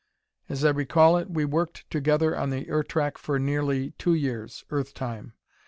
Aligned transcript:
As 0.49 0.65
I 0.65 0.71
recall 0.71 1.17
it, 1.17 1.29
we 1.29 1.45
worked 1.45 1.87
together 1.91 2.35
on 2.35 2.49
the 2.49 2.65
Ertak 2.71 3.19
for 3.19 3.37
nearly 3.37 3.91
two 3.99 4.15
years, 4.15 4.63
Earth 4.71 4.95
time. 4.95 5.33